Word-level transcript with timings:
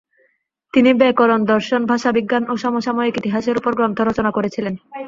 তিনি 0.73 0.89
ব্যাকরণ, 0.93 1.39
দর্শন, 1.43 1.81
ভাষাবিজ্ঞান 1.85 2.43
ও 2.47 2.53
সমসাময়িক 2.63 3.15
ইতিহাসের 3.17 3.55
উপর 3.57 3.71
গ্রন্থ 3.77 3.97
রচনা 4.01 4.31
করেছিলেন। 4.31 4.73